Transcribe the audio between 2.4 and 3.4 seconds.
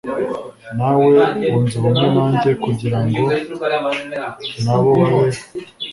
kugira ngo